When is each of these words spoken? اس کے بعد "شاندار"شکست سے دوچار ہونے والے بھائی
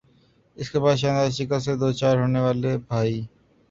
اس 0.57 0.69
کے 0.71 0.79
بعد 0.79 0.95
"شاندار"شکست 0.95 1.65
سے 1.65 1.75
دوچار 1.77 2.15
ہونے 2.17 2.39
والے 2.39 2.77
بھائی 2.87 3.21